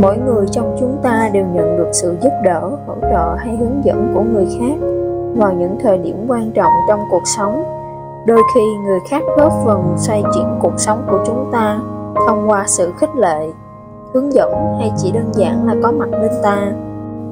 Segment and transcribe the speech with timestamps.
[0.00, 3.84] mỗi người trong chúng ta đều nhận được sự giúp đỡ, hỗ trợ hay hướng
[3.84, 4.86] dẫn của người khác
[5.36, 7.64] vào những thời điểm quan trọng trong cuộc sống.
[8.26, 11.78] Đôi khi, người khác góp phần xoay chuyển cuộc sống của chúng ta
[12.26, 13.48] thông qua sự khích lệ,
[14.14, 16.72] hướng dẫn hay chỉ đơn giản là có mặt bên ta.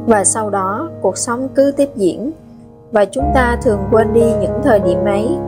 [0.06, 2.30] Và sau đó, cuộc sống cứ tiếp diễn.
[2.92, 5.38] Và chúng ta thường quên đi những thời điểm ấy,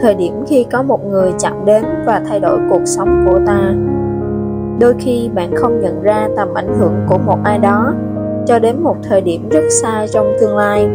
[0.00, 3.74] thời điểm khi có một người chạm đến và thay đổi cuộc sống của ta
[4.78, 7.94] đôi khi bạn không nhận ra tầm ảnh hưởng của một ai đó,
[8.46, 10.88] cho đến một thời điểm rất xa trong tương lai,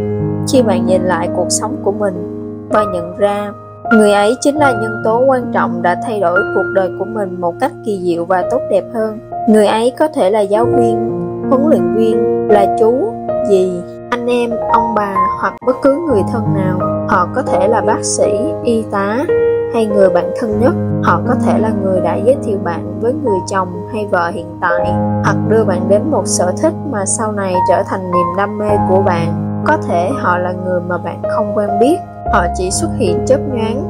[0.52, 2.30] khi bạn nhìn lại cuộc sống của mình
[2.70, 3.52] và nhận ra
[3.92, 7.42] người ấy chính là nhân tố quan trọng đã thay đổi cuộc đời của mình
[7.42, 9.20] một cách kỳ diệu và tốt đẹp hơn.
[9.50, 11.10] Người ấy có thể là giáo viên,
[11.50, 13.14] huấn luyện viên, là chú,
[13.50, 13.72] dì,
[14.10, 16.80] anh em, ông bà hoặc bất cứ người thân nào.
[17.10, 18.32] Họ có thể là bác sĩ,
[18.64, 19.26] y tá
[19.74, 20.74] hay người bạn thân nhất
[21.04, 24.58] họ có thể là người đã giới thiệu bạn với người chồng hay vợ hiện
[24.62, 28.58] tại, hoặc đưa bạn đến một sở thích mà sau này trở thành niềm đam
[28.58, 29.50] mê của bạn.
[29.68, 31.96] Có thể họ là người mà bạn không quen biết,
[32.34, 33.84] họ chỉ xuất hiện chớp nhoáng,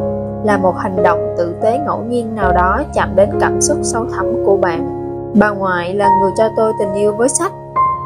[0.43, 4.05] là một hành động tử tế ngẫu nhiên nào đó chạm đến cảm xúc sâu
[4.15, 4.99] thẳm của bạn.
[5.39, 7.51] Bà ngoại là người cho tôi tình yêu với sách,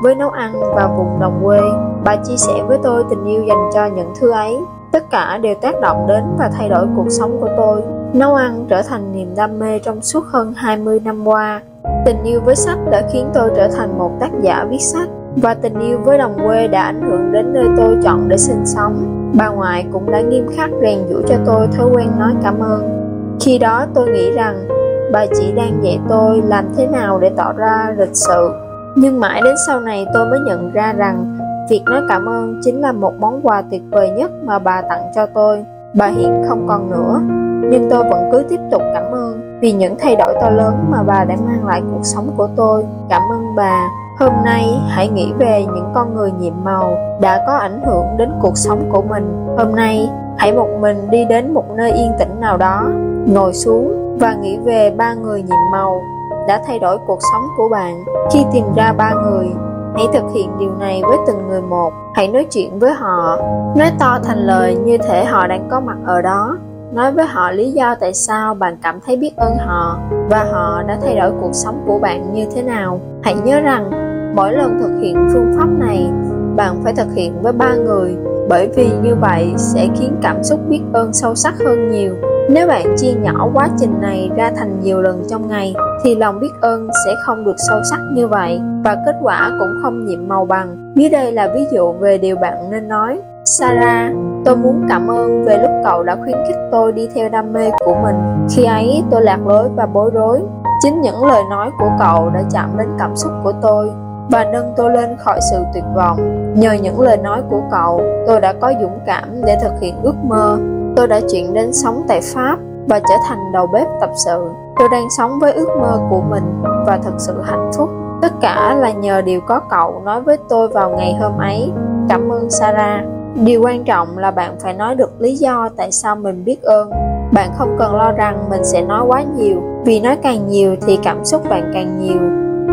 [0.04, 1.60] với nấu ăn và vùng đồng quê.
[2.04, 4.58] Bà chia sẻ với tôi tình yêu dành cho những thứ ấy.
[4.92, 7.82] Tất cả đều tác động đến và thay đổi cuộc sống của tôi
[8.14, 11.62] nấu ăn trở thành niềm đam mê trong suốt hơn 20 năm qua.
[12.06, 15.54] Tình yêu với sách đã khiến tôi trở thành một tác giả viết sách, và
[15.54, 19.14] tình yêu với đồng quê đã ảnh hưởng đến nơi tôi chọn để sinh sống.
[19.38, 23.04] Bà ngoại cũng đã nghiêm khắc rèn giũa cho tôi thói quen nói cảm ơn.
[23.40, 24.68] Khi đó tôi nghĩ rằng,
[25.12, 28.50] bà chỉ đang dạy tôi làm thế nào để tỏ ra lịch sự.
[28.96, 31.38] Nhưng mãi đến sau này tôi mới nhận ra rằng,
[31.70, 35.02] việc nói cảm ơn chính là một món quà tuyệt vời nhất mà bà tặng
[35.16, 35.66] cho tôi.
[35.94, 37.37] Bà hiện không còn nữa
[37.70, 41.04] nhưng tôi vẫn cứ tiếp tục cảm ơn vì những thay đổi to lớn mà
[41.04, 42.86] bà đã mang lại cuộc sống của tôi.
[43.10, 43.90] Cảm ơn bà.
[44.20, 48.30] Hôm nay, hãy nghĩ về những con người nhiệm màu đã có ảnh hưởng đến
[48.42, 49.56] cuộc sống của mình.
[49.58, 52.92] Hôm nay, hãy một mình đi đến một nơi yên tĩnh nào đó,
[53.26, 56.02] ngồi xuống và nghĩ về ba người nhiệm màu
[56.48, 58.04] đã thay đổi cuộc sống của bạn.
[58.32, 59.48] Khi tìm ra ba người,
[59.96, 61.94] hãy thực hiện điều này với từng người một.
[62.14, 63.38] Hãy nói chuyện với họ.
[63.76, 66.58] Nói to thành lời như thể họ đang có mặt ở đó
[66.94, 70.00] nói với họ lý do tại sao bạn cảm thấy biết ơn họ
[70.30, 73.92] và họ đã thay đổi cuộc sống của bạn như thế nào hãy nhớ rằng,
[74.36, 76.10] mỗi lần thực hiện phương pháp này,
[76.56, 78.16] bạn phải thực hiện với ba người,
[78.50, 82.16] bởi vì như vậy sẽ khiến cảm xúc biết ơn sâu sắc hơn nhiều
[82.50, 86.40] nếu bạn chia nhỏ quá trình này ra thành nhiều lần trong ngày, thì lòng
[86.40, 90.28] biết ơn sẽ không được sâu sắc như vậy và kết quả cũng không nhiệm
[90.28, 90.94] màu bằng.
[90.96, 93.20] Dưới đây là ví dụ về điều bạn nên nói.
[93.50, 94.12] Sarah,
[94.46, 97.72] tôi muốn cảm ơn về lúc cậu đã khuyến khích tôi đi theo đam mê
[97.86, 98.48] của mình.
[98.50, 100.42] Khi ấy tôi lạc lối và bối rối.
[100.82, 103.92] Chính những lời nói của cậu đã chạm đến cảm xúc của tôi
[104.30, 106.18] và nâng tôi lên khỏi sự tuyệt vọng.
[106.56, 110.16] Nhờ những lời nói của cậu, tôi đã có dũng cảm để thực hiện ước
[110.24, 110.58] mơ
[110.98, 114.50] Tôi đã chuyển đến sống tại Pháp và trở thành đầu bếp tập sự.
[114.80, 117.90] Tôi đang sống với ước mơ của mình và thật sự hạnh phúc.
[118.22, 121.72] Tất cả là nhờ điều có cậu nói với tôi vào ngày hôm ấy.
[122.10, 123.17] Cảm ơn Sarah.
[123.46, 126.90] Điều quan trọng là bạn phải nói được lý do tại sao mình biết ơn.
[127.34, 131.00] Bạn không cần lo rằng mình sẽ nói quá nhiều, vì nói càng nhiều thì
[131.04, 132.20] cảm xúc bạn càng nhiều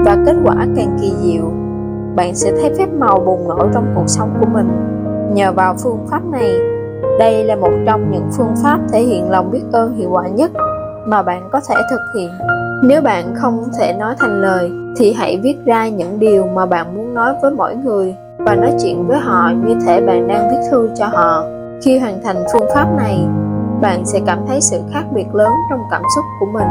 [0.04, 1.44] và kết quả càng kỳ diệu.
[2.16, 4.69] Bạn sẽ thấy phép màu bùng nổ trong cuộc sống của mình.
[5.34, 6.52] Nhờ vào phương pháp này,
[7.19, 10.50] đây là một trong những phương pháp thể hiện lòng biết ơn hiệu quả nhất
[11.06, 12.31] mà bạn có thể thực hiện.
[12.84, 16.96] Nếu bạn không thể nói thành lời thì hãy viết ra những điều mà bạn
[16.96, 20.69] muốn nói với mỗi người và nói chuyện với họ như thể bạn đang viết
[20.71, 21.44] thư cho họ.
[21.82, 23.27] Khi hoàn thành phương pháp này,
[23.81, 26.69] bạn sẽ cảm thấy sự khác biệt lớn trong cảm xúc của mình.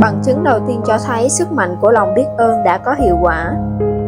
[0.00, 3.16] Bằng chứng đầu tiên cho thấy sức mạnh của lòng biết ơn đã có hiệu
[3.22, 3.54] quả,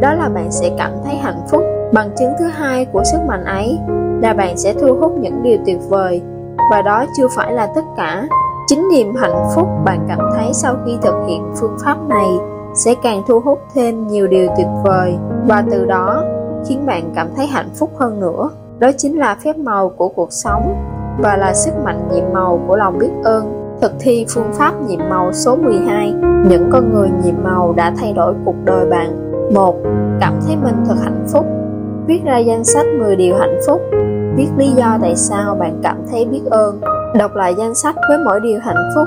[0.00, 1.62] đó là bạn sẽ cảm thấy hạnh phúc.
[1.92, 3.78] Bằng chứng thứ hai của sức mạnh ấy
[4.22, 6.22] là bạn sẽ thu hút những điều tuyệt vời
[6.70, 8.28] và đó chưa phải là tất cả
[8.66, 12.28] chính niềm hạnh phúc bạn cảm thấy sau khi thực hiện phương pháp này
[12.74, 15.16] sẽ càng thu hút thêm nhiều điều tuyệt vời
[15.46, 16.24] và từ đó
[16.66, 18.50] khiến bạn cảm thấy hạnh phúc hơn nữa.
[18.78, 20.76] Đó chính là phép màu của cuộc sống
[21.18, 23.58] và là sức mạnh nhiệm màu của lòng biết ơn.
[23.80, 26.14] Thực thi phương pháp nhiệm màu số 12
[26.48, 29.32] những con người nhiệm màu đã thay đổi cuộc đời bạn.
[29.54, 29.74] Một,
[30.20, 31.46] cảm thấy mình thật hạnh phúc.
[32.06, 33.80] Viết ra danh sách 10 điều hạnh phúc.
[34.36, 36.80] Viết lý do tại sao bạn cảm thấy biết ơn.
[37.18, 39.06] Đọc lại danh sách với mỗi điều hạnh phúc.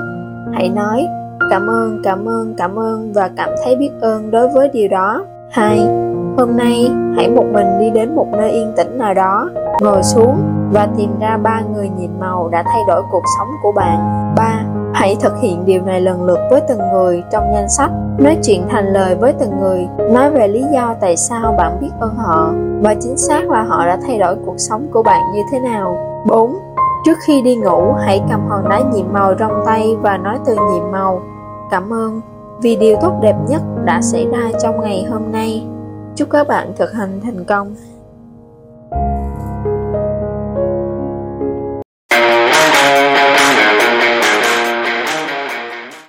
[0.53, 1.05] Hãy nói,
[1.49, 5.25] cảm ơn cảm ơn cảm ơn và cảm thấy biết ơn đối với điều đó.
[5.51, 9.49] Hai hôm nay hãy một mình đi đến một nơi yên tĩnh nào đó
[9.81, 13.71] ngồi xuống và tìm ra ba người nhiệm màu đã thay đổi cuộc sống của
[13.71, 14.63] bạn ba
[14.93, 18.67] Hãy thực hiện điều này lần lượt với từng người trong danh sách, nói chuyện
[18.69, 22.53] thành lời với từng người, nói về lý do tại sao bạn biết ơn họ
[22.81, 25.97] và chính xác là họ đã thay đổi cuộc sống của bạn như thế nào.
[26.27, 26.55] 4.
[27.05, 30.55] Trước khi đi ngủ, hãy cầm hòn đá nhiệm màu trong tay và nói từ
[30.55, 31.21] nhiệm màu.
[31.71, 32.21] Cảm ơn
[32.61, 35.67] vì điều tốt đẹp nhất đã xảy ra trong ngày hôm nay.
[36.15, 37.75] Chúc các bạn thực hành thành công.